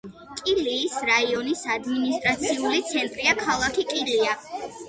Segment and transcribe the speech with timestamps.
[0.37, 4.35] კილიის რაიონის ადმინისტრაციული ცენტრია ქალაქი კილია.